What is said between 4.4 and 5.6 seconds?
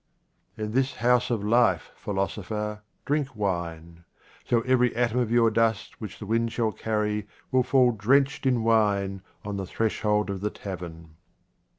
So every atom of your